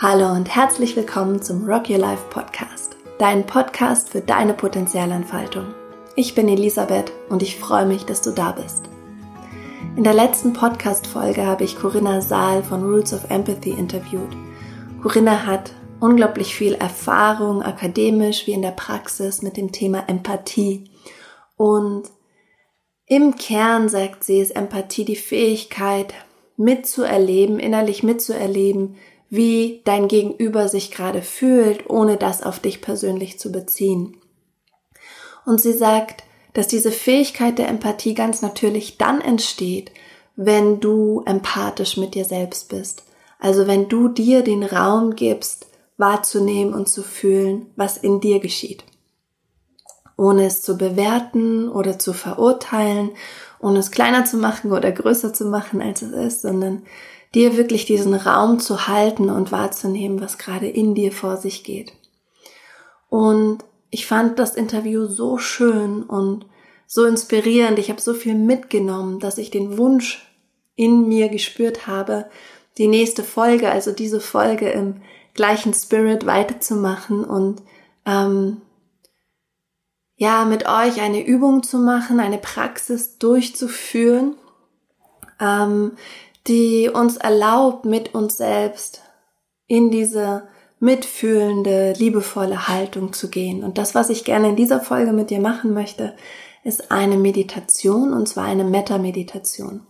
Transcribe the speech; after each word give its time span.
Hallo 0.00 0.30
und 0.30 0.54
herzlich 0.54 0.94
willkommen 0.94 1.42
zum 1.42 1.68
Rock 1.68 1.90
Your 1.90 1.98
Life 1.98 2.22
Podcast, 2.30 2.94
dein 3.18 3.44
Podcast 3.44 4.10
für 4.10 4.20
deine 4.20 4.54
Potenzialentfaltung. 4.54 5.74
Ich 6.14 6.36
bin 6.36 6.48
Elisabeth 6.48 7.10
und 7.28 7.42
ich 7.42 7.56
freue 7.56 7.84
mich, 7.84 8.04
dass 8.04 8.22
du 8.22 8.30
da 8.30 8.52
bist. 8.52 8.84
In 9.96 10.04
der 10.04 10.14
letzten 10.14 10.52
Podcast-Folge 10.52 11.44
habe 11.44 11.64
ich 11.64 11.76
Corinna 11.76 12.20
Saal 12.20 12.62
von 12.62 12.84
Roots 12.84 13.12
of 13.12 13.28
Empathy 13.28 13.70
interviewt. 13.70 14.36
Corinna 15.02 15.44
hat 15.44 15.72
unglaublich 15.98 16.54
viel 16.54 16.74
Erfahrung, 16.74 17.60
akademisch 17.64 18.46
wie 18.46 18.52
in 18.52 18.62
der 18.62 18.70
Praxis, 18.70 19.42
mit 19.42 19.56
dem 19.56 19.72
Thema 19.72 20.04
Empathie. 20.08 20.92
Und 21.56 22.04
im 23.06 23.34
Kern, 23.34 23.88
sagt 23.88 24.22
sie, 24.22 24.38
ist 24.38 24.54
Empathie 24.54 25.04
die 25.04 25.16
Fähigkeit, 25.16 26.14
mitzuerleben, 26.56 27.58
innerlich 27.58 28.04
mitzuerleben, 28.04 28.94
wie 29.30 29.82
dein 29.84 30.08
Gegenüber 30.08 30.68
sich 30.68 30.90
gerade 30.90 31.22
fühlt, 31.22 31.88
ohne 31.90 32.16
das 32.16 32.42
auf 32.42 32.60
dich 32.60 32.80
persönlich 32.80 33.38
zu 33.38 33.52
beziehen. 33.52 34.16
Und 35.44 35.60
sie 35.60 35.72
sagt, 35.72 36.24
dass 36.54 36.66
diese 36.66 36.90
Fähigkeit 36.90 37.58
der 37.58 37.68
Empathie 37.68 38.14
ganz 38.14 38.42
natürlich 38.42 38.98
dann 38.98 39.20
entsteht, 39.20 39.92
wenn 40.36 40.80
du 40.80 41.22
empathisch 41.26 41.96
mit 41.96 42.14
dir 42.14 42.24
selbst 42.24 42.68
bist. 42.68 43.02
Also 43.38 43.66
wenn 43.66 43.88
du 43.88 44.08
dir 44.08 44.42
den 44.42 44.62
Raum 44.62 45.14
gibst, 45.14 45.66
wahrzunehmen 45.96 46.72
und 46.74 46.88
zu 46.88 47.02
fühlen, 47.02 47.66
was 47.76 47.96
in 47.96 48.20
dir 48.20 48.40
geschieht. 48.40 48.84
Ohne 50.16 50.46
es 50.46 50.62
zu 50.62 50.76
bewerten 50.78 51.68
oder 51.68 51.98
zu 51.98 52.12
verurteilen, 52.12 53.10
ohne 53.60 53.80
es 53.80 53.90
kleiner 53.90 54.24
zu 54.24 54.36
machen 54.36 54.72
oder 54.72 54.90
größer 54.90 55.32
zu 55.32 55.44
machen, 55.46 55.82
als 55.82 56.02
es 56.02 56.12
ist, 56.12 56.42
sondern 56.42 56.82
dir 57.34 57.56
wirklich 57.56 57.84
diesen 57.84 58.14
Raum 58.14 58.58
zu 58.58 58.88
halten 58.88 59.30
und 59.30 59.52
wahrzunehmen, 59.52 60.20
was 60.20 60.38
gerade 60.38 60.68
in 60.68 60.94
dir 60.94 61.12
vor 61.12 61.36
sich 61.36 61.64
geht. 61.64 61.92
Und 63.08 63.64
ich 63.90 64.06
fand 64.06 64.38
das 64.38 64.54
Interview 64.54 65.06
so 65.06 65.38
schön 65.38 66.02
und 66.02 66.46
so 66.86 67.04
inspirierend. 67.04 67.78
Ich 67.78 67.90
habe 67.90 68.00
so 68.00 68.14
viel 68.14 68.34
mitgenommen, 68.34 69.20
dass 69.20 69.38
ich 69.38 69.50
den 69.50 69.76
Wunsch 69.78 70.26
in 70.74 71.08
mir 71.08 71.28
gespürt 71.28 71.86
habe, 71.86 72.26
die 72.78 72.86
nächste 72.86 73.24
Folge, 73.24 73.70
also 73.70 73.92
diese 73.92 74.20
Folge 74.20 74.70
im 74.70 75.02
gleichen 75.34 75.74
Spirit 75.74 76.26
weiterzumachen 76.26 77.24
und 77.24 77.62
ähm, 78.06 78.62
ja, 80.16 80.44
mit 80.44 80.66
euch 80.66 81.00
eine 81.00 81.24
Übung 81.24 81.62
zu 81.62 81.78
machen, 81.78 82.18
eine 82.18 82.38
Praxis 82.38 83.18
durchzuführen, 83.18 84.34
ähm, 85.40 85.92
die 86.48 86.88
uns 86.88 87.16
erlaubt, 87.16 87.84
mit 87.84 88.14
uns 88.14 88.36
selbst 88.36 89.02
in 89.66 89.90
diese 89.90 90.48
mitfühlende, 90.80 91.92
liebevolle 91.92 92.68
Haltung 92.68 93.12
zu 93.12 93.28
gehen. 93.28 93.62
Und 93.62 93.78
das, 93.78 93.94
was 93.94 94.10
ich 94.10 94.24
gerne 94.24 94.50
in 94.50 94.56
dieser 94.56 94.80
Folge 94.80 95.12
mit 95.12 95.30
dir 95.30 95.40
machen 95.40 95.74
möchte, 95.74 96.14
ist 96.64 96.90
eine 96.90 97.16
Meditation, 97.16 98.12
und 98.12 98.28
zwar 98.28 98.44
eine 98.44 98.64
Metta-Meditation. 98.64 99.86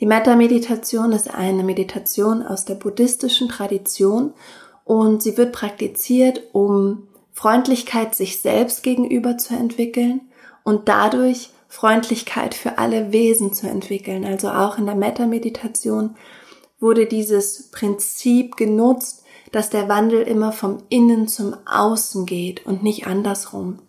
Die 0.00 0.06
Metta-Meditation 0.06 1.12
ist 1.12 1.32
eine 1.32 1.62
Meditation 1.62 2.42
aus 2.42 2.64
der 2.64 2.74
buddhistischen 2.74 3.48
Tradition 3.48 4.32
und 4.84 5.22
sie 5.22 5.36
wird 5.36 5.52
praktiziert, 5.52 6.42
um 6.52 7.08
Freundlichkeit 7.32 8.14
sich 8.14 8.40
selbst 8.40 8.82
gegenüber 8.82 9.38
zu 9.38 9.54
entwickeln 9.54 10.22
und 10.64 10.88
dadurch 10.88 11.50
Freundlichkeit 11.74 12.54
für 12.54 12.78
alle 12.78 13.10
Wesen 13.10 13.52
zu 13.52 13.68
entwickeln. 13.68 14.24
Also 14.24 14.48
auch 14.48 14.78
in 14.78 14.86
der 14.86 14.94
Metta-Meditation 14.94 16.14
wurde 16.78 17.06
dieses 17.06 17.72
Prinzip 17.72 18.56
genutzt, 18.56 19.24
dass 19.50 19.70
der 19.70 19.88
Wandel 19.88 20.22
immer 20.22 20.52
vom 20.52 20.84
Innen 20.88 21.26
zum 21.26 21.56
Außen 21.66 22.26
geht 22.26 22.64
und 22.64 22.84
nicht 22.84 23.08
andersrum. 23.08 23.80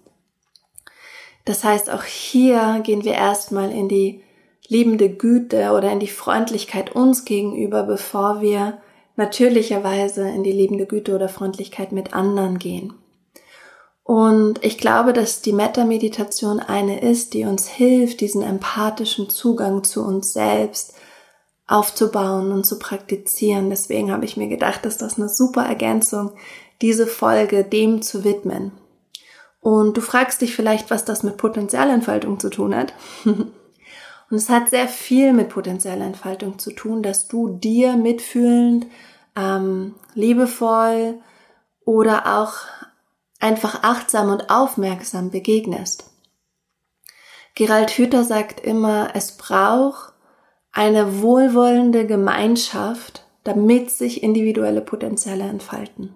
Das 1.45 1.63
heißt, 1.63 1.91
auch 1.91 2.03
hier 2.03 2.81
gehen 2.83 3.03
wir 3.03 3.13
erstmal 3.13 3.71
in 3.71 3.87
die 3.87 4.23
liebende 4.67 5.07
Güte 5.07 5.69
oder 5.69 5.91
in 5.91 5.99
die 5.99 6.07
Freundlichkeit 6.07 6.95
uns 6.95 7.23
gegenüber, 7.23 7.83
bevor 7.83 8.41
wir 8.41 8.81
natürlicherweise 9.15 10.27
in 10.27 10.43
die 10.43 10.51
liebende 10.51 10.87
Güte 10.87 11.13
oder 11.13 11.29
Freundlichkeit 11.29 11.91
mit 11.91 12.15
anderen 12.15 12.57
gehen. 12.57 12.95
Und 14.05 14.63
ich 14.63 14.77
glaube, 14.77 15.13
dass 15.13 15.41
die 15.41 15.51
Metta-Meditation 15.51 16.59
eine 16.59 17.01
ist, 17.01 17.33
die 17.33 17.43
uns 17.45 17.67
hilft, 17.67 18.21
diesen 18.21 18.43
empathischen 18.43 19.31
Zugang 19.31 19.83
zu 19.83 20.05
uns 20.05 20.31
selbst 20.31 20.93
aufzubauen 21.65 22.51
und 22.51 22.67
zu 22.67 22.77
praktizieren. 22.77 23.71
Deswegen 23.71 24.11
habe 24.11 24.25
ich 24.25 24.37
mir 24.37 24.47
gedacht, 24.47 24.85
dass 24.85 24.99
das 24.99 25.17
eine 25.17 25.27
super 25.27 25.63
Ergänzung, 25.63 26.33
diese 26.83 27.07
Folge 27.07 27.63
dem 27.63 28.03
zu 28.03 28.23
widmen. 28.23 28.73
Und 29.59 29.97
du 29.97 30.01
fragst 30.01 30.41
dich 30.41 30.55
vielleicht, 30.55 30.91
was 30.91 31.03
das 31.03 31.23
mit 31.23 31.37
Potenzialentfaltung 31.37 32.39
zu 32.39 32.51
tun 32.51 32.75
hat. 32.75 32.93
und 33.25 33.51
es 34.29 34.49
hat 34.49 34.69
sehr 34.69 34.87
viel 34.87 35.33
mit 35.33 35.49
Potenzialentfaltung 35.49 36.59
zu 36.59 36.73
tun, 36.73 37.01
dass 37.01 37.27
du 37.27 37.57
dir 37.57 37.97
mitfühlend, 37.97 38.85
ähm, 39.35 39.95
liebevoll 40.13 41.15
oder 41.85 42.39
auch 42.39 42.53
einfach 43.39 43.83
achtsam 43.83 44.29
und 44.29 44.49
aufmerksam 44.49 45.31
begegnest. 45.31 46.11
Gerald 47.53 47.91
Hüther 47.91 48.23
sagt 48.23 48.59
immer, 48.59 49.09
es 49.13 49.37
braucht 49.37 50.13
eine 50.71 51.21
wohlwollende 51.21 52.05
Gemeinschaft, 52.05 53.25
damit 53.43 53.91
sich 53.91 54.23
individuelle 54.23 54.81
Potenziale 54.81 55.43
entfalten. 55.43 56.15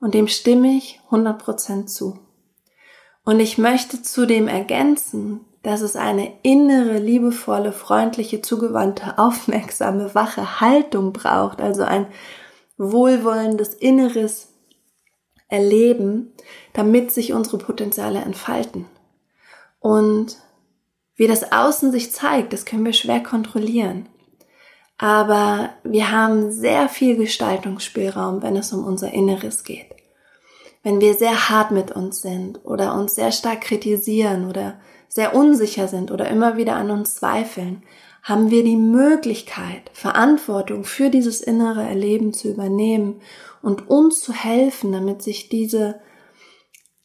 Und 0.00 0.14
dem 0.14 0.28
stimme 0.28 0.68
ich 0.76 1.00
100% 1.10 1.86
zu. 1.86 2.18
Und 3.24 3.40
ich 3.40 3.58
möchte 3.58 4.02
zudem 4.02 4.48
ergänzen, 4.48 5.46
dass 5.62 5.82
es 5.82 5.96
eine 5.96 6.32
innere, 6.42 6.98
liebevolle, 6.98 7.72
freundliche, 7.72 8.42
zugewandte, 8.42 9.14
aufmerksame, 9.18 10.14
wache 10.14 10.60
Haltung 10.60 11.12
braucht, 11.12 11.60
also 11.60 11.82
ein 11.82 12.06
wohlwollendes 12.76 13.74
inneres 13.74 14.49
erleben, 15.50 16.32
damit 16.72 17.10
sich 17.12 17.32
unsere 17.32 17.58
Potenziale 17.58 18.20
entfalten. 18.20 18.86
Und 19.80 20.38
wie 21.16 21.26
das 21.26 21.52
Außen 21.52 21.92
sich 21.92 22.12
zeigt, 22.12 22.52
das 22.52 22.64
können 22.64 22.84
wir 22.84 22.92
schwer 22.92 23.22
kontrollieren. 23.22 24.08
Aber 24.96 25.70
wir 25.82 26.10
haben 26.10 26.50
sehr 26.52 26.88
viel 26.88 27.16
Gestaltungsspielraum, 27.16 28.42
wenn 28.42 28.56
es 28.56 28.72
um 28.72 28.84
unser 28.84 29.12
Inneres 29.12 29.64
geht. 29.64 29.86
Wenn 30.82 31.00
wir 31.00 31.14
sehr 31.14 31.50
hart 31.50 31.72
mit 31.72 31.90
uns 31.90 32.22
sind 32.22 32.64
oder 32.64 32.94
uns 32.94 33.14
sehr 33.14 33.32
stark 33.32 33.62
kritisieren 33.62 34.48
oder 34.48 34.80
sehr 35.08 35.34
unsicher 35.34 35.88
sind 35.88 36.10
oder 36.10 36.28
immer 36.28 36.56
wieder 36.56 36.76
an 36.76 36.90
uns 36.90 37.16
zweifeln, 37.16 37.82
haben 38.22 38.50
wir 38.50 38.62
die 38.64 38.76
Möglichkeit, 38.76 39.90
Verantwortung 39.92 40.84
für 40.84 41.10
dieses 41.10 41.40
innere 41.40 41.82
Erleben 41.82 42.32
zu 42.32 42.48
übernehmen 42.48 43.20
und 43.62 43.88
uns 43.88 44.20
zu 44.20 44.32
helfen, 44.32 44.92
damit 44.92 45.22
sich 45.22 45.48
diese 45.48 46.00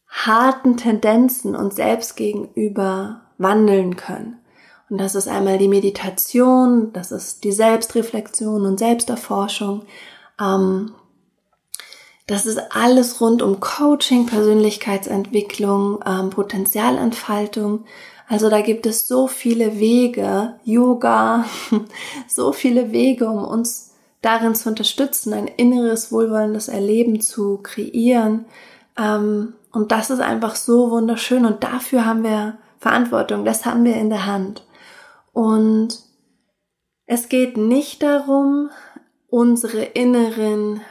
harten 0.07 0.77
Tendenzen 0.77 1.55
uns 1.55 1.75
selbst 1.75 2.15
gegenüber 2.15 3.21
wandeln 3.37 3.95
können. 3.95 4.39
Und 4.89 4.99
das 4.99 5.15
ist 5.15 5.27
einmal 5.27 5.57
die 5.57 5.67
Meditation, 5.67 6.93
das 6.93 7.11
ist 7.11 7.43
die 7.43 7.51
Selbstreflexion 7.51 8.65
und 8.65 8.77
Selbsterforschung. 8.77 9.83
Ähm, 10.39 10.93
das 12.27 12.45
ist 12.45 12.59
alles 12.71 13.19
rund 13.21 13.41
um 13.41 13.59
Coaching, 13.59 14.25
Persönlichkeitsentwicklung, 14.25 15.99
ähm, 16.05 16.29
Potenzialentfaltung. 16.29 17.85
Also 18.27 18.49
da 18.49 18.61
gibt 18.61 18.85
es 18.85 19.07
so 19.07 19.27
viele 19.27 19.79
Wege, 19.79 20.59
Yoga, 20.63 21.45
so 22.27 22.51
viele 22.51 22.91
Wege, 22.91 23.27
um 23.27 23.43
uns 23.43 23.84
darin 24.25 24.55
zu 24.55 24.69
unterstützen, 24.69 25.33
ein 25.33 25.47
inneres, 25.47 26.11
wohlwollendes 26.11 26.67
Erleben 26.67 27.21
zu 27.21 27.59
kreieren. 27.61 28.45
Ähm, 28.97 29.53
und 29.71 29.91
das 29.91 30.09
ist 30.09 30.21
einfach 30.21 30.55
so 30.55 30.91
wunderschön 30.91 31.45
und 31.45 31.63
dafür 31.63 32.05
haben 32.05 32.23
wir 32.23 32.57
Verantwortung, 32.79 33.45
das 33.45 33.65
haben 33.65 33.83
wir 33.83 33.95
in 33.95 34.09
der 34.09 34.25
Hand. 34.25 34.63
Und 35.33 35.99
es 37.05 37.29
geht 37.29 37.57
nicht 37.57 38.01
darum, 38.01 38.69
unsere 39.27 39.83
inneren 39.83 40.81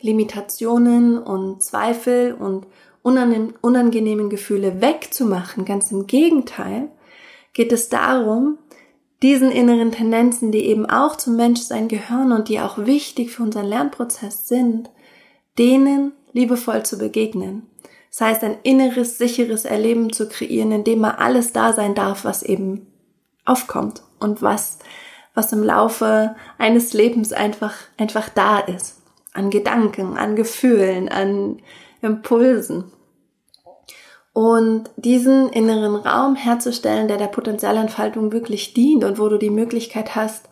Limitationen 0.00 1.18
und 1.18 1.62
Zweifel 1.62 2.34
und 2.34 2.66
unangenehmen 3.02 4.30
Gefühle 4.30 4.80
wegzumachen. 4.80 5.64
Ganz 5.64 5.90
im 5.90 6.06
Gegenteil 6.06 6.90
geht 7.54 7.72
es 7.72 7.88
darum, 7.88 8.58
diesen 9.24 9.50
inneren 9.50 9.90
Tendenzen, 9.90 10.52
die 10.52 10.66
eben 10.66 10.84
auch 10.84 11.16
zum 11.16 11.36
Menschsein 11.36 11.88
gehören 11.88 12.30
und 12.30 12.50
die 12.50 12.60
auch 12.60 12.76
wichtig 12.76 13.30
für 13.30 13.42
unseren 13.42 13.64
Lernprozess 13.64 14.46
sind, 14.46 14.90
denen 15.58 16.12
liebevoll 16.34 16.82
zu 16.82 16.98
begegnen. 16.98 17.66
Das 18.10 18.20
heißt, 18.20 18.44
ein 18.44 18.58
inneres, 18.64 19.16
sicheres 19.16 19.64
Erleben 19.64 20.12
zu 20.12 20.28
kreieren, 20.28 20.72
in 20.72 20.84
dem 20.84 20.98
mal 20.98 21.12
alles 21.12 21.54
da 21.54 21.72
sein 21.72 21.94
darf, 21.94 22.26
was 22.26 22.42
eben 22.42 22.86
aufkommt 23.46 24.02
und 24.20 24.42
was, 24.42 24.78
was 25.32 25.54
im 25.54 25.62
Laufe 25.62 26.36
eines 26.58 26.92
Lebens 26.92 27.32
einfach, 27.32 27.72
einfach 27.96 28.28
da 28.28 28.58
ist. 28.58 29.00
an 29.32 29.48
Gedanken, 29.48 30.18
an 30.18 30.36
Gefühlen, 30.36 31.08
an 31.08 31.60
Impulsen. 32.02 32.92
Und 34.34 34.90
diesen 34.96 35.48
inneren 35.48 35.94
Raum 35.94 36.34
herzustellen, 36.34 37.06
der 37.06 37.18
der 37.18 37.28
Potenzialentfaltung 37.28 38.32
wirklich 38.32 38.74
dient 38.74 39.04
und 39.04 39.18
wo 39.18 39.28
du 39.28 39.38
die 39.38 39.48
Möglichkeit 39.48 40.16
hast, 40.16 40.48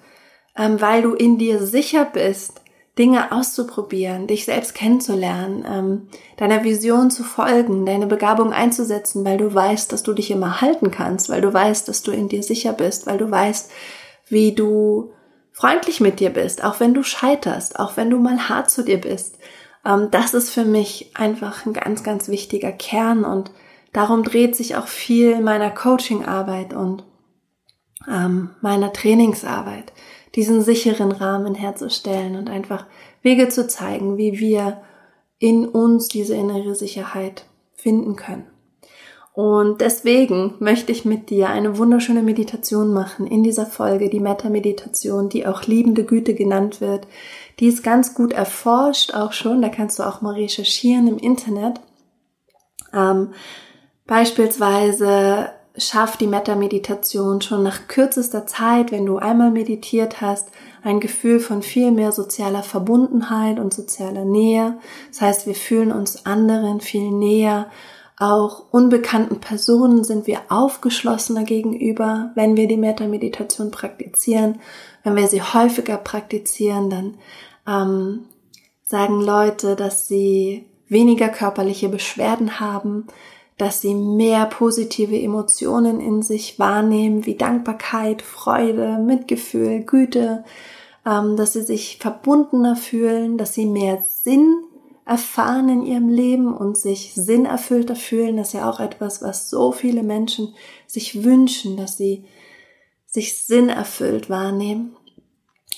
ähm, 0.56 0.80
weil 0.80 1.02
du 1.02 1.14
in 1.14 1.36
dir 1.36 1.60
sicher 1.60 2.04
bist, 2.04 2.62
Dinge 2.96 3.32
auszuprobieren, 3.32 4.28
dich 4.28 4.44
selbst 4.44 4.76
kennenzulernen, 4.76 5.64
ähm, 5.68 6.08
deiner 6.36 6.62
Vision 6.62 7.10
zu 7.10 7.24
folgen, 7.24 7.84
deine 7.84 8.06
Begabung 8.06 8.52
einzusetzen, 8.52 9.24
weil 9.24 9.38
du 9.38 9.52
weißt, 9.52 9.92
dass 9.92 10.04
du 10.04 10.12
dich 10.12 10.30
immer 10.30 10.60
halten 10.60 10.92
kannst, 10.92 11.28
weil 11.28 11.40
du 11.40 11.52
weißt, 11.52 11.88
dass 11.88 12.02
du 12.02 12.12
in 12.12 12.28
dir 12.28 12.44
sicher 12.44 12.74
bist, 12.74 13.06
weil 13.06 13.18
du 13.18 13.28
weißt, 13.28 13.70
wie 14.28 14.54
du 14.54 15.10
freundlich 15.52 16.00
mit 16.00 16.20
dir 16.20 16.30
bist, 16.30 16.62
auch 16.62 16.78
wenn 16.78 16.94
du 16.94 17.02
scheiterst, 17.02 17.80
auch 17.80 17.96
wenn 17.96 18.10
du 18.10 18.18
mal 18.18 18.48
hart 18.48 18.70
zu 18.70 18.84
dir 18.84 19.00
bist. 19.00 19.38
Ähm, 19.84 20.08
das 20.12 20.34
ist 20.34 20.50
für 20.50 20.64
mich 20.64 21.10
einfach 21.14 21.66
ein 21.66 21.72
ganz, 21.72 22.04
ganz 22.04 22.28
wichtiger 22.28 22.72
Kern 22.72 23.24
und 23.24 23.50
darum 23.92 24.22
dreht 24.22 24.56
sich 24.56 24.76
auch 24.76 24.88
viel 24.88 25.40
meiner 25.40 25.70
Coachingarbeit 25.70 26.74
und 26.74 27.04
ähm, 28.10 28.50
meiner 28.60 28.92
Trainingsarbeit 28.92 29.92
diesen 30.34 30.62
sicheren 30.62 31.12
Rahmen 31.12 31.54
herzustellen 31.54 32.36
und 32.36 32.48
einfach 32.48 32.86
Wege 33.22 33.48
zu 33.48 33.66
zeigen, 33.66 34.16
wie 34.16 34.38
wir 34.38 34.82
in 35.38 35.66
uns 35.68 36.08
diese 36.08 36.34
innere 36.34 36.74
Sicherheit 36.74 37.44
finden 37.74 38.16
können. 38.16 38.46
Und 39.34 39.80
deswegen 39.80 40.54
möchte 40.58 40.92
ich 40.92 41.06
mit 41.06 41.30
dir 41.30 41.48
eine 41.48 41.78
wunderschöne 41.78 42.22
Meditation 42.22 42.92
machen 42.92 43.26
in 43.26 43.42
dieser 43.42 43.64
Folge, 43.64 44.10
die 44.10 44.20
Metta-Meditation, 44.20 45.30
die 45.30 45.46
auch 45.46 45.62
liebende 45.62 46.04
Güte 46.04 46.34
genannt 46.34 46.82
wird. 46.82 47.06
Die 47.58 47.66
ist 47.66 47.82
ganz 47.82 48.14
gut 48.14 48.34
erforscht 48.34 49.14
auch 49.14 49.32
schon, 49.32 49.62
da 49.62 49.70
kannst 49.70 49.98
du 49.98 50.02
auch 50.02 50.20
mal 50.20 50.34
recherchieren 50.34 51.08
im 51.08 51.16
Internet. 51.16 51.80
Ähm, 52.92 53.30
beispielsweise 54.06 55.50
schafft 55.76 56.20
die 56.20 56.26
Metta-Meditation 56.26 57.40
schon 57.40 57.62
nach 57.62 57.88
kürzester 57.88 58.46
Zeit, 58.46 58.92
wenn 58.92 59.06
du 59.06 59.16
einmal 59.16 59.50
meditiert 59.50 60.20
hast, 60.20 60.48
ein 60.82 61.00
Gefühl 61.00 61.40
von 61.40 61.62
viel 61.62 61.90
mehr 61.92 62.12
sozialer 62.12 62.62
Verbundenheit 62.62 63.58
und 63.58 63.72
sozialer 63.72 64.24
Nähe. 64.24 64.78
Das 65.10 65.20
heißt, 65.20 65.46
wir 65.46 65.54
fühlen 65.54 65.92
uns 65.92 66.26
anderen 66.26 66.80
viel 66.80 67.10
näher. 67.10 67.70
Auch 68.18 68.64
unbekannten 68.70 69.40
Personen 69.40 70.04
sind 70.04 70.26
wir 70.26 70.40
aufgeschlossener 70.48 71.44
gegenüber, 71.44 72.30
wenn 72.34 72.56
wir 72.56 72.68
die 72.68 72.76
Metta-Meditation 72.76 73.70
praktizieren. 73.70 74.60
Wenn 75.02 75.16
wir 75.16 75.26
sie 75.28 75.42
häufiger 75.42 75.96
praktizieren, 75.96 76.90
dann 76.90 77.14
ähm, 77.66 78.24
sagen 78.82 79.20
Leute, 79.20 79.74
dass 79.74 80.06
sie 80.06 80.66
weniger 80.88 81.30
körperliche 81.30 81.88
Beschwerden 81.88 82.60
haben, 82.60 83.06
dass 83.62 83.80
sie 83.80 83.94
mehr 83.94 84.46
positive 84.46 85.16
Emotionen 85.16 86.00
in 86.00 86.20
sich 86.20 86.58
wahrnehmen, 86.58 87.26
wie 87.26 87.36
Dankbarkeit, 87.36 88.20
Freude, 88.20 88.98
Mitgefühl, 88.98 89.84
Güte, 89.84 90.42
ähm, 91.06 91.36
dass 91.36 91.52
sie 91.52 91.62
sich 91.62 91.98
verbundener 92.00 92.74
fühlen, 92.74 93.38
dass 93.38 93.54
sie 93.54 93.66
mehr 93.66 94.02
Sinn 94.02 94.64
erfahren 95.06 95.68
in 95.68 95.86
ihrem 95.86 96.08
Leben 96.08 96.52
und 96.52 96.76
sich 96.76 97.14
sinnerfüllter 97.14 97.94
fühlen. 97.94 98.36
Das 98.36 98.48
ist 98.48 98.54
ja 98.54 98.68
auch 98.68 98.80
etwas, 98.80 99.22
was 99.22 99.48
so 99.48 99.70
viele 99.70 100.02
Menschen 100.02 100.56
sich 100.88 101.22
wünschen, 101.22 101.76
dass 101.76 101.96
sie 101.96 102.24
sich 103.06 103.36
sinnerfüllt 103.36 104.28
wahrnehmen. 104.28 104.96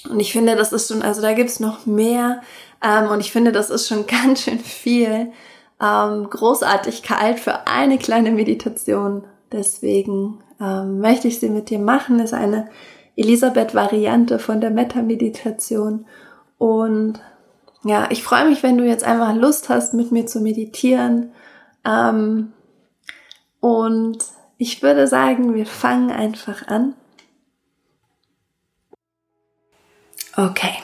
Und 0.09 0.21
ich 0.21 0.33
finde, 0.33 0.57
das 0.57 0.73
ist 0.73 0.89
schon, 0.89 1.03
also 1.03 1.21
da 1.21 1.35
gibt's 1.35 1.61
noch 1.61 1.85
mehr. 1.85 2.41
Ähm, 2.83 3.11
und 3.11 3.21
ich 3.21 3.31
finde, 3.31 3.53
das 3.53 3.69
ist 3.69 3.89
schon 3.89 4.07
ganz 4.07 4.45
schön 4.45 4.59
viel, 4.59 5.33
ähm, 5.85 6.31
Großartigkeit 6.31 7.39
für 7.39 7.67
eine 7.67 7.99
kleine 7.99 8.31
Meditation. 8.31 9.25
Deswegen 9.53 10.43
ähm, 10.61 11.01
möchte 11.01 11.29
ich 11.29 11.41
sie 11.41 11.51
mit 11.51 11.69
dir 11.69 11.79
machen. 11.79 12.19
Das 12.19 12.33
ist 12.33 12.39
eine 12.39 12.69
Elisabeth-Variante 13.17 14.39
von 14.39 14.61
der 14.61 14.71
Metta-Meditation. 14.71 16.07
Und 16.59 17.21
ja, 17.85 18.09
ich 18.11 18.23
freue 18.23 18.49
mich, 18.49 18.63
wenn 18.63 18.79
du 18.79 18.85
jetzt 18.85 19.05
einfach 19.05 19.35
Lust 19.35 19.69
hast, 19.69 19.93
mit 19.93 20.11
mir 20.11 20.27
zu 20.27 20.41
meditieren. 20.41 21.33
Ähm, 21.85 22.53
und 23.61 24.19
ich 24.57 24.83
würde 24.83 25.07
sagen, 25.07 25.55
wir 25.55 25.67
fangen 25.67 26.11
einfach 26.11 26.67
an. 26.69 26.95
Okay. 30.37 30.75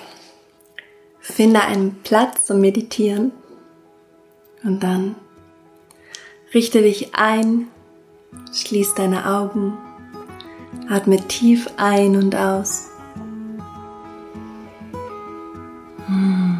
Finde 1.21 1.63
einen 1.63 2.03
Platz 2.03 2.47
zum 2.47 2.61
Meditieren. 2.61 3.33
Und 4.63 4.83
dann 4.83 5.15
richte 6.53 6.83
dich 6.83 7.15
ein, 7.15 7.69
schließ 8.53 8.95
deine 8.95 9.27
Augen, 9.27 9.79
atme 10.89 11.17
tief 11.29 11.69
ein 11.77 12.17
und 12.17 12.37
aus. 12.37 12.89
Hm. 16.07 16.59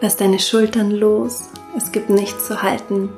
Lass 0.00 0.16
deine 0.16 0.38
Schultern 0.38 0.90
los, 0.90 1.50
es 1.76 1.92
gibt 1.92 2.10
nichts 2.10 2.46
zu 2.46 2.62
halten. 2.62 3.10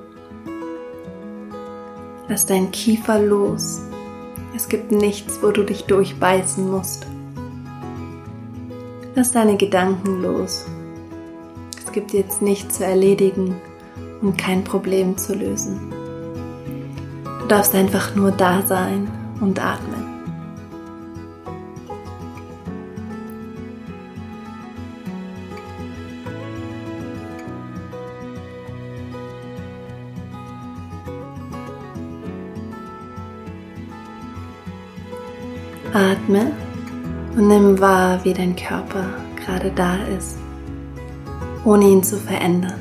Lass 2.28 2.46
deinen 2.46 2.72
Kiefer 2.72 3.20
los, 3.20 3.80
es 4.54 4.68
gibt 4.68 4.90
nichts, 4.90 5.38
wo 5.42 5.50
du 5.50 5.62
dich 5.62 5.84
durchbeißen 5.84 6.68
musst. 6.70 7.06
Lass 9.22 9.30
deine 9.30 9.56
Gedanken 9.56 10.20
los. 10.20 10.66
Es 11.78 11.92
gibt 11.92 12.12
jetzt 12.12 12.42
nichts 12.42 12.78
zu 12.78 12.84
erledigen 12.84 13.54
und 14.20 14.36
kein 14.36 14.64
Problem 14.64 15.16
zu 15.16 15.32
lösen. 15.32 15.92
Du 17.38 17.46
darfst 17.46 17.72
einfach 17.72 18.16
nur 18.16 18.32
da 18.32 18.62
sein 18.66 19.08
und 19.40 19.64
atmen. 19.64 20.08
Atme 35.92 36.61
und 37.36 37.48
nimm 37.48 37.80
wahr, 37.80 38.20
wie 38.24 38.34
dein 38.34 38.54
Körper 38.56 39.04
gerade 39.36 39.70
da 39.74 39.96
ist, 40.18 40.38
ohne 41.64 41.86
ihn 41.86 42.02
zu 42.02 42.16
verändern. 42.16 42.80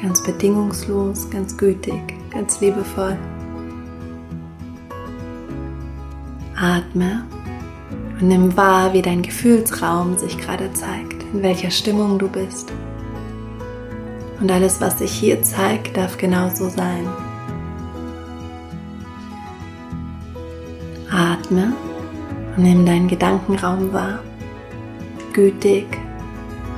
Ganz 0.00 0.22
bedingungslos, 0.22 1.28
ganz 1.30 1.56
gütig, 1.56 2.00
ganz 2.30 2.60
liebevoll. 2.60 3.16
Atme 6.58 7.24
und 8.18 8.28
nimm 8.28 8.56
wahr, 8.56 8.92
wie 8.94 9.02
dein 9.02 9.22
Gefühlsraum 9.22 10.16
sich 10.16 10.38
gerade 10.38 10.72
zeigt, 10.72 11.22
in 11.34 11.42
welcher 11.42 11.70
Stimmung 11.70 12.18
du 12.18 12.28
bist. 12.28 12.72
Und 14.40 14.50
alles, 14.50 14.80
was 14.80 14.98
sich 14.98 15.12
hier 15.12 15.42
zeigt, 15.42 15.96
darf 15.96 16.16
genauso 16.18 16.68
sein. 16.68 17.06
Atme 21.10 21.72
Nimm 22.58 22.86
deinen 22.86 23.06
Gedankenraum 23.06 23.92
wahr. 23.92 24.20
Gütig, 25.34 25.86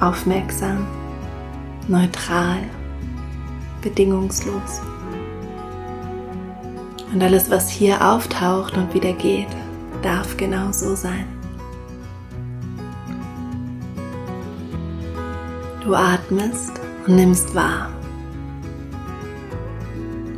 aufmerksam, 0.01 0.87
neutral, 1.87 2.59
bedingungslos. 3.81 4.81
Und 7.13 7.23
alles, 7.23 7.49
was 7.49 7.71
hier 7.71 8.05
auftaucht 8.05 8.77
und 8.77 8.93
wieder 8.93 9.13
geht, 9.13 9.49
darf 10.03 10.37
genau 10.37 10.73
so 10.73 10.97
sein. 10.97 11.27
Du 15.85 15.95
atmest 15.95 16.73
und 17.07 17.15
nimmst 17.15 17.55
wahr. 17.55 17.91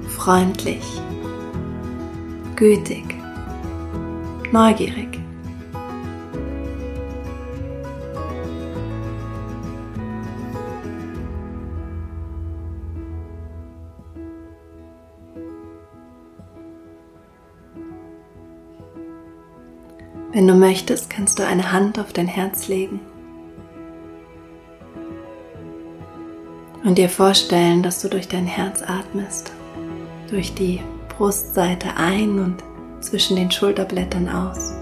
Freundlich, 0.06 0.84
gütig, 2.56 3.16
neugierig. 4.52 5.19
Wenn 20.32 20.46
du 20.46 20.54
möchtest, 20.54 21.10
kannst 21.10 21.40
du 21.40 21.46
eine 21.46 21.72
Hand 21.72 21.98
auf 21.98 22.12
dein 22.12 22.28
Herz 22.28 22.68
legen 22.68 23.00
und 26.84 26.98
dir 26.98 27.08
vorstellen, 27.08 27.82
dass 27.82 28.00
du 28.00 28.08
durch 28.08 28.28
dein 28.28 28.46
Herz 28.46 28.80
atmest, 28.80 29.52
durch 30.30 30.54
die 30.54 30.80
Brustseite 31.08 31.96
ein 31.96 32.38
und 32.38 32.62
zwischen 33.00 33.34
den 33.34 33.50
Schulterblättern 33.50 34.28
aus. 34.28 34.72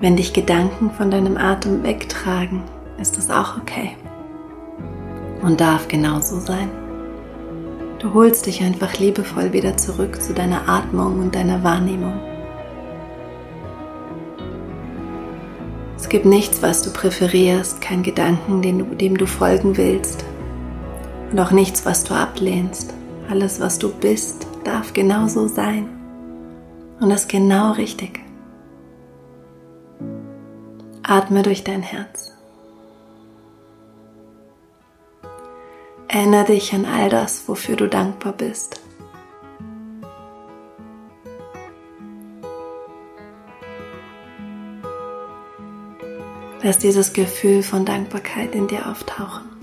Wenn 0.00 0.16
dich 0.16 0.32
Gedanken 0.32 0.90
von 0.90 1.12
deinem 1.12 1.36
Atem 1.36 1.84
wegtragen, 1.84 2.64
ist 2.98 3.16
das 3.16 3.30
auch 3.30 3.56
okay 3.58 3.96
und 5.44 5.60
darf 5.60 5.88
genauso 5.88 6.40
sein. 6.40 6.70
Du 7.98 8.12
holst 8.12 8.46
dich 8.46 8.62
einfach 8.62 8.98
liebevoll 8.98 9.52
wieder 9.52 9.76
zurück 9.76 10.20
zu 10.20 10.34
deiner 10.34 10.68
Atmung 10.68 11.20
und 11.20 11.34
deiner 11.34 11.62
Wahrnehmung. 11.62 12.20
Es 15.96 16.08
gibt 16.08 16.26
nichts, 16.26 16.62
was 16.62 16.82
du 16.82 16.90
präferierst, 16.90 17.80
kein 17.80 18.02
Gedanken, 18.02 18.60
du, 18.60 18.84
dem 18.94 19.16
du 19.16 19.26
folgen 19.26 19.76
willst 19.76 20.24
und 21.30 21.40
auch 21.40 21.50
nichts, 21.50 21.86
was 21.86 22.04
du 22.04 22.14
ablehnst. 22.14 22.92
Alles, 23.30 23.58
was 23.60 23.78
du 23.78 23.90
bist, 23.90 24.46
darf 24.64 24.92
genauso 24.92 25.48
sein 25.48 25.88
und 27.00 27.10
ist 27.10 27.28
genau 27.28 27.72
richtig. 27.72 28.20
Atme 31.02 31.42
durch 31.42 31.64
dein 31.64 31.82
Herz. 31.82 32.33
Erinnere 36.14 36.44
dich 36.44 36.72
an 36.72 36.84
all 36.84 37.08
das, 37.08 37.48
wofür 37.48 37.74
du 37.74 37.88
dankbar 37.88 38.34
bist. 38.34 38.80
Lass 46.62 46.78
dieses 46.78 47.14
Gefühl 47.14 47.64
von 47.64 47.84
Dankbarkeit 47.84 48.54
in 48.54 48.68
dir 48.68 48.88
auftauchen. 48.88 49.53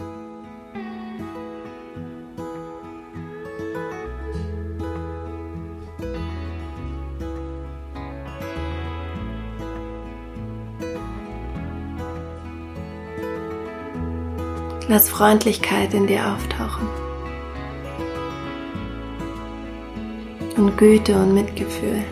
Lass 14.91 15.07
Freundlichkeit 15.07 15.93
in 15.93 16.05
dir 16.05 16.19
auftauchen. 16.33 16.85
Und 20.57 20.77
Güte 20.77 21.15
und 21.15 21.33
Mitgefühl. 21.33 22.03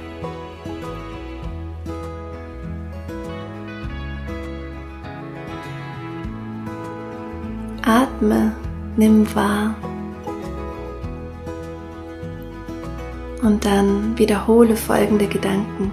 Atme, 7.82 8.56
nimm 8.96 9.28
wahr. 9.36 9.76
Und 13.44 13.66
dann 13.66 14.18
wiederhole 14.18 14.78
folgende 14.78 15.28
Gedanken. 15.28 15.92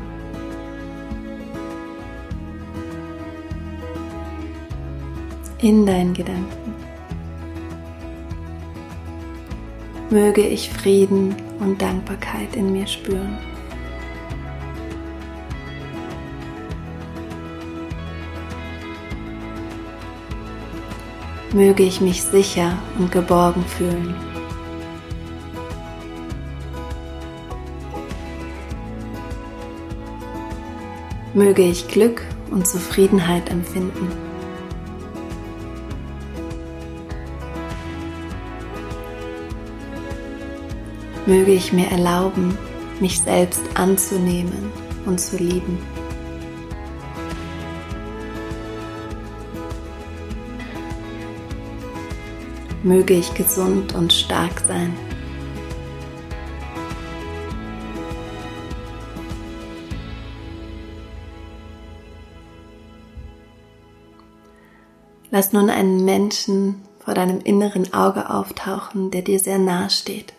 In 5.59 5.85
deinen 5.85 6.15
Gedanken. 6.15 6.76
Möge 10.11 10.43
ich 10.43 10.71
Frieden 10.71 11.35
und 11.59 11.83
Dankbarkeit 11.83 12.55
in 12.55 12.73
mir 12.73 12.87
spüren. 12.87 13.39
Möge 21.53 21.83
ich 21.83 22.01
mich 22.01 22.23
sicher 22.23 22.77
und 22.99 23.11
geborgen 23.11 23.65
fühlen. 23.65 24.15
Möge 31.35 31.63
ich 31.63 31.89
Glück 31.89 32.23
und 32.51 32.67
Zufriedenheit 32.67 33.51
empfinden. 33.51 34.26
Möge 41.27 41.53
ich 41.53 41.73
mir 41.73 41.89
erlauben, 41.89 42.57
mich 43.01 43.21
selbst 43.21 43.63
anzunehmen 43.75 44.73
und 45.05 45.21
zu 45.21 45.37
lieben. 45.37 45.79
Möge 52.83 53.15
ich 53.15 53.35
gesund 53.35 53.95
und 53.95 54.13
stark 54.13 54.61
sein. 54.61 54.95
Lass 65.33 65.53
nun 65.53 65.69
einen 65.69 66.05
Menschen 66.05 66.83
vor 67.01 67.13
deinem 67.13 67.41
inneren 67.41 67.93
Auge 67.93 68.31
auftauchen, 68.31 69.11
der 69.11 69.23
dir 69.23 69.41
sehr 69.41 69.59
nahe 69.59 69.91
steht 69.91 70.36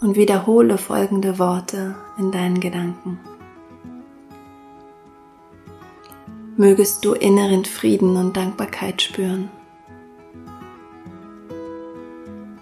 und 0.00 0.16
wiederhole 0.16 0.78
folgende 0.78 1.38
Worte 1.38 1.94
in 2.18 2.32
deinen 2.32 2.60
Gedanken. 2.60 3.20
Mögest 6.56 7.04
du 7.04 7.12
inneren 7.12 7.64
Frieden 7.64 8.16
und 8.16 8.36
Dankbarkeit 8.36 9.02
spüren. 9.02 9.50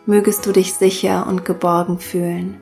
Mögest 0.06 0.46
du 0.46 0.52
dich 0.52 0.74
sicher 0.74 1.26
und 1.26 1.44
geborgen 1.44 1.98
fühlen. 1.98 2.60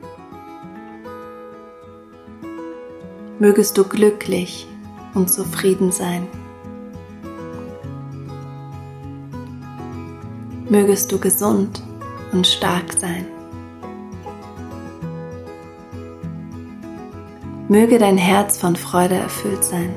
Mögest 3.39 3.77
du 3.77 3.83
glücklich 3.83 4.67
und 5.13 5.29
zufrieden 5.29 5.91
sein. 5.91 6.27
Mögest 10.69 11.11
du 11.11 11.19
gesund 11.19 11.81
und 12.33 12.45
stark 12.45 12.93
sein. 12.93 13.36
Möge 17.69 17.97
dein 17.97 18.17
Herz 18.17 18.57
von 18.57 18.77
Freude 18.77 19.15
erfüllt 19.15 19.61
sein. 19.61 19.93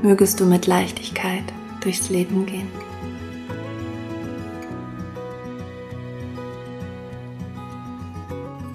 Mögest 0.00 0.38
du 0.38 0.44
mit 0.44 0.68
Leichtigkeit 0.68 1.42
durchs 1.80 2.08
Leben 2.08 2.46
gehen. 2.46 2.68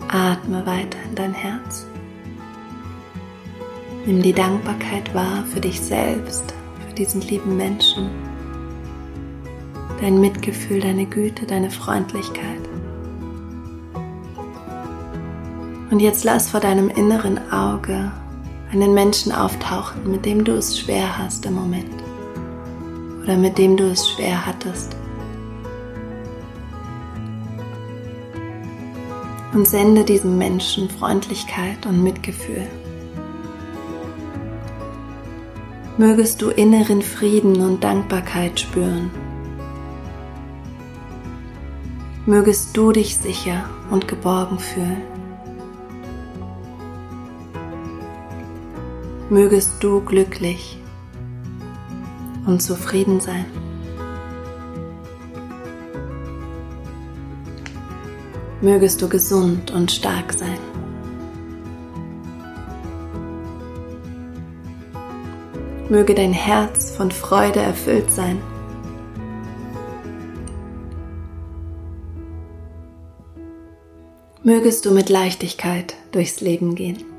Atme 0.10 0.66
weiter 0.66 0.98
in 1.08 1.16
dein 1.16 1.34
Herz. 1.34 1.86
Nimm 4.06 4.22
die 4.22 4.34
Dankbarkeit 4.34 5.16
wahr 5.16 5.46
für 5.46 5.62
dich 5.62 5.80
selbst, 5.80 6.54
für 6.86 6.94
diesen 6.94 7.22
lieben 7.22 7.56
Menschen, 7.56 8.10
dein 10.02 10.20
Mitgefühl, 10.20 10.82
deine 10.82 11.06
Güte, 11.06 11.46
deine 11.46 11.72
Freundlichkeit. 11.72 12.69
Und 15.92 16.00
jetzt 16.00 16.24
lass 16.24 16.50
vor 16.50 16.60
deinem 16.60 16.90
inneren 16.90 17.52
Auge 17.52 18.12
einen 18.72 18.94
Menschen 18.94 19.32
auftauchen, 19.32 20.12
mit 20.12 20.26
dem 20.26 20.44
du 20.44 20.54
es 20.54 20.78
schwer 20.80 21.18
hast 21.18 21.46
im 21.46 21.56
Moment 21.56 22.04
oder 23.24 23.38
mit 23.38 23.58
dem 23.58 23.76
du 23.76 23.86
es 23.86 24.10
schwer 24.10 24.46
hattest. 24.46 24.96
Und 29.54 29.68
sende 29.68 30.04
diesem 30.04 30.38
Menschen 30.38 30.90
Freundlichkeit 30.90 31.86
und 31.88 32.04
Mitgefühl. 32.04 32.68
Mögest 35.98 36.42
du 36.42 36.50
inneren 36.50 37.02
Frieden 37.02 37.60
und 37.62 37.84
Dankbarkeit 37.84 38.60
spüren. 38.60 39.10
Mögest 42.26 42.78
du 42.78 42.92
dich 42.92 43.18
sicher 43.18 43.66
und 43.90 44.08
geborgen 44.08 44.60
fühlen. 44.60 45.19
Mögest 49.30 49.84
du 49.84 50.02
glücklich 50.02 50.80
und 52.48 52.62
zufrieden 52.62 53.20
sein. 53.20 53.46
Mögest 58.62 59.02
du 59.02 59.08
gesund 59.08 59.72
und 59.72 59.92
stark 59.92 60.34
sein. 60.34 60.58
Möge 65.90 66.14
dein 66.14 66.34
Herz 66.34 66.92
von 66.92 67.12
Freude 67.12 67.60
erfüllt 67.60 68.12
sein. 68.12 68.42
Mögest 74.44 74.86
du 74.86 74.92
mit 74.92 75.10
Leichtigkeit 75.10 75.96
durchs 76.12 76.42
Leben 76.42 76.74
gehen. 76.76 77.19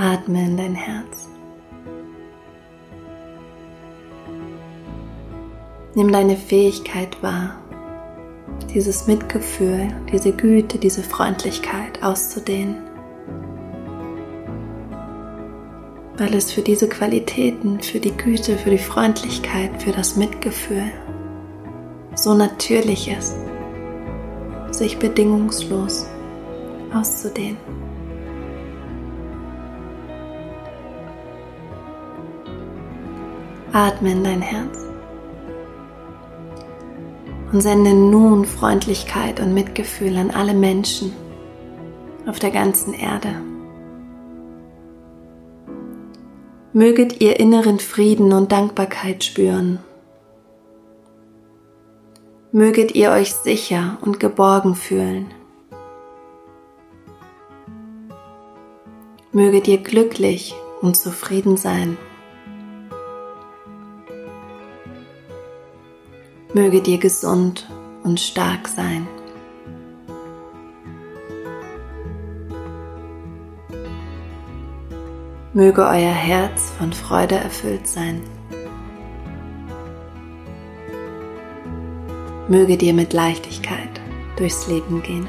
Atme 0.00 0.46
in 0.46 0.56
dein 0.56 0.74
Herz. 0.74 1.28
Nimm 5.94 6.10
deine 6.10 6.38
Fähigkeit 6.38 7.22
wahr, 7.22 7.56
dieses 8.72 9.06
Mitgefühl, 9.06 9.88
diese 10.10 10.32
Güte, 10.32 10.78
diese 10.78 11.02
Freundlichkeit 11.02 12.02
auszudehnen. 12.02 12.76
Weil 16.16 16.32
es 16.32 16.50
für 16.50 16.62
diese 16.62 16.88
Qualitäten, 16.88 17.80
für 17.80 18.00
die 18.00 18.16
Güte, 18.16 18.56
für 18.56 18.70
die 18.70 18.78
Freundlichkeit, 18.78 19.82
für 19.82 19.92
das 19.92 20.16
Mitgefühl 20.16 20.90
so 22.14 22.32
natürlich 22.32 23.10
ist, 23.10 23.34
sich 24.70 24.98
bedingungslos 24.98 26.06
auszudehnen. 26.90 27.58
Atme 33.72 34.12
in 34.12 34.24
dein 34.24 34.42
Herz 34.42 34.84
und 37.52 37.60
sende 37.60 37.94
nun 37.94 38.44
Freundlichkeit 38.44 39.38
und 39.40 39.54
Mitgefühl 39.54 40.16
an 40.16 40.30
alle 40.30 40.54
Menschen 40.54 41.12
auf 42.26 42.38
der 42.38 42.50
ganzen 42.50 42.94
Erde. 42.94 43.34
Möget 46.72 47.20
ihr 47.20 47.38
inneren 47.38 47.78
Frieden 47.78 48.32
und 48.32 48.52
Dankbarkeit 48.52 49.24
spüren. 49.24 49.78
Möget 52.52 52.94
ihr 52.96 53.10
euch 53.10 53.32
sicher 53.34 53.98
und 54.00 54.18
geborgen 54.18 54.74
fühlen. 54.74 55.26
Möget 59.32 59.68
ihr 59.68 59.78
glücklich 59.78 60.54
und 60.80 60.96
zufrieden 60.96 61.56
sein. 61.56 61.96
Möge 66.52 66.80
dir 66.80 66.98
gesund 66.98 67.70
und 68.02 68.18
stark 68.18 68.66
sein. 68.66 69.06
Möge 75.52 75.82
euer 75.82 76.12
Herz 76.12 76.72
von 76.76 76.92
Freude 76.92 77.36
erfüllt 77.36 77.86
sein. 77.86 78.22
Möge 82.48 82.76
dir 82.76 82.94
mit 82.94 83.12
Leichtigkeit 83.12 84.00
durchs 84.36 84.66
Leben 84.66 85.02
gehen. 85.02 85.28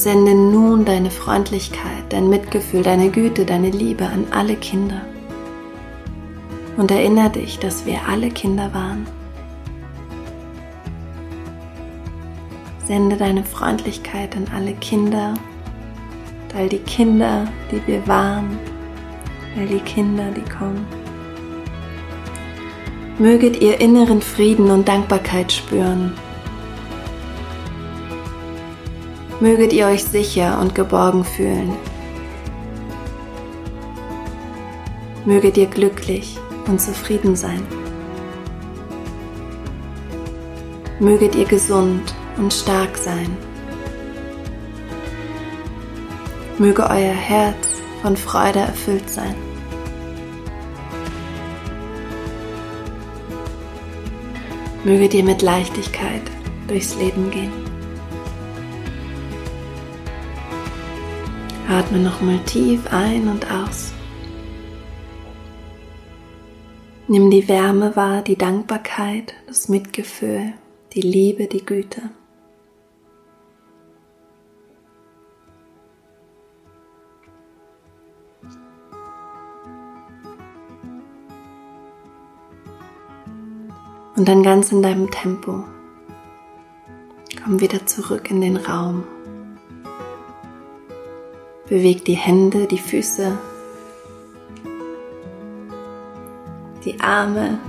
Sende 0.00 0.34
nun 0.34 0.84
deine 0.84 1.10
Freundlichkeit, 1.10 2.04
dein 2.08 2.30
Mitgefühl, 2.30 2.82
deine 2.82 3.10
Güte, 3.10 3.44
deine 3.44 3.70
Liebe 3.70 4.06
an 4.06 4.26
alle 4.30 4.56
Kinder. 4.56 5.02
Und 6.76 6.90
erinnere 6.90 7.30
dich, 7.30 7.58
dass 7.58 7.84
wir 7.84 8.00
alle 8.08 8.30
Kinder 8.30 8.72
waren. 8.72 9.06
Sende 12.86 13.16
deine 13.16 13.44
Freundlichkeit 13.44 14.36
an 14.36 14.46
alle 14.54 14.72
Kinder, 14.74 15.34
all 16.56 16.68
die 16.68 16.78
Kinder, 16.78 17.46
die 17.70 17.86
wir 17.86 18.06
waren, 18.08 18.58
all 19.58 19.66
die 19.66 19.80
Kinder, 19.80 20.30
die 20.34 20.50
kommen. 20.50 20.86
Möget 23.18 23.60
ihr 23.60 23.80
inneren 23.80 24.22
Frieden 24.22 24.70
und 24.70 24.88
Dankbarkeit 24.88 25.52
spüren 25.52 26.12
möget 29.40 29.72
ihr 29.72 29.86
euch 29.86 30.04
sicher 30.04 30.58
und 30.60 30.74
geborgen 30.74 31.24
fühlen. 31.24 31.72
Möget 35.24 35.56
ihr 35.56 35.66
glücklich 35.66 36.38
und 36.66 36.80
zufrieden 36.80 37.36
sein. 37.36 37.62
Möget 40.98 41.34
ihr 41.34 41.46
gesund 41.46 42.14
und 42.36 42.52
stark 42.52 42.96
sein. 42.96 43.36
Möge 46.58 46.82
euer 46.82 47.14
Herz 47.14 47.80
von 48.02 48.16
Freude 48.16 48.60
erfüllt 48.60 49.08
sein. 49.08 49.34
Möget 54.84 55.14
ihr 55.14 55.24
mit 55.24 55.40
Leichtigkeit 55.42 56.22
durchs 56.68 56.96
Leben 56.96 57.30
gehen. 57.30 57.59
Atme 61.80 61.98
nochmal 61.98 62.38
tief 62.40 62.92
ein 62.92 63.26
und 63.26 63.50
aus. 63.50 63.94
Nimm 67.08 67.30
die 67.30 67.48
Wärme 67.48 67.96
wahr, 67.96 68.20
die 68.20 68.36
Dankbarkeit, 68.36 69.32
das 69.46 69.70
Mitgefühl, 69.70 70.52
die 70.92 71.00
Liebe, 71.00 71.46
die 71.46 71.64
Güte. 71.64 72.02
Und 84.16 84.28
dann 84.28 84.42
ganz 84.42 84.70
in 84.70 84.82
deinem 84.82 85.10
Tempo. 85.10 85.64
Komm 87.42 87.60
wieder 87.60 87.86
zurück 87.86 88.30
in 88.30 88.42
den 88.42 88.58
Raum. 88.58 89.04
Beweg 91.70 92.04
die 92.04 92.14
Hände, 92.14 92.66
die 92.66 92.78
Füße, 92.78 93.30
die 96.84 97.00
Arme, 97.00 97.60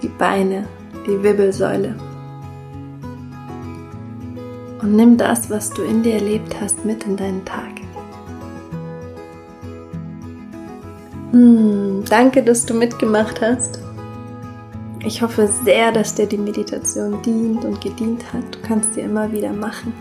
die 0.00 0.08
Beine, 0.08 0.68
die 1.04 1.20
Wirbelsäule. 1.20 1.96
Und 4.80 4.94
nimm 4.94 5.16
das, 5.16 5.50
was 5.50 5.70
du 5.70 5.82
in 5.82 6.04
dir 6.04 6.14
erlebt 6.14 6.54
hast, 6.60 6.84
mit 6.84 7.02
in 7.06 7.16
deinen 7.16 7.44
Tag. 7.44 7.80
Hm, 11.32 12.04
danke, 12.08 12.44
dass 12.44 12.64
du 12.66 12.74
mitgemacht 12.74 13.40
hast. 13.40 13.80
Ich 15.04 15.22
hoffe 15.22 15.48
sehr, 15.64 15.90
dass 15.90 16.14
dir 16.14 16.26
die 16.26 16.38
Meditation 16.38 17.20
dient 17.22 17.64
und 17.64 17.80
gedient 17.80 18.32
hat. 18.32 18.54
Du 18.54 18.60
kannst 18.62 18.94
sie 18.94 19.00
immer 19.00 19.32
wieder 19.32 19.52
machen. 19.52 19.92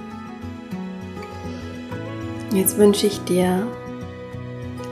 Jetzt 2.51 2.77
wünsche 2.77 3.07
ich 3.07 3.23
dir 3.25 3.67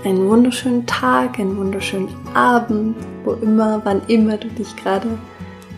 einen 0.03 0.29
wunderschönen 0.29 0.85
Tag, 0.85 1.39
einen 1.39 1.57
wunderschönen 1.57 2.09
Abend, 2.33 2.95
wo 3.23 3.33
immer, 3.33 3.81
wann 3.83 4.01
immer 4.07 4.37
du 4.37 4.49
dich 4.49 4.75
gerade 4.75 5.07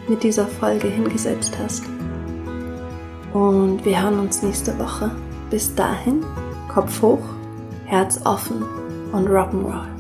mit 0.08 0.24
dieser 0.24 0.48
Folge 0.48 0.88
hingesetzt 0.88 1.58
hast. 1.62 1.84
Und 3.34 3.86
wir 3.86 4.02
hören 4.02 4.20
uns 4.20 4.42
nächste 4.42 4.78
Woche. 4.80 5.12
Bis 5.50 5.74
dahin, 5.76 6.26
Kopf 6.74 7.02
hoch, 7.02 7.24
Herz 7.86 8.20
offen 8.26 8.64
und 9.14 9.28
Rock'n'Roll. 9.28 9.97